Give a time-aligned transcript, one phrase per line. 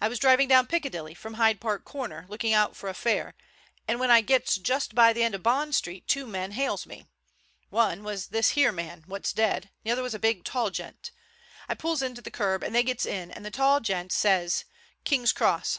[0.00, 3.34] "I was driving down Piccadilly from Hyde Park Corner looking out for a fare,
[3.86, 7.06] and when I gets just by the end of Bond Street two men hails me.
[7.70, 11.12] One was this here man what's dead, the other was a big, tall gent.
[11.68, 14.16] I pulls in to the curb, and they gets in, and the tall gent he
[14.18, 14.64] says
[15.04, 15.78] 'King's Cross.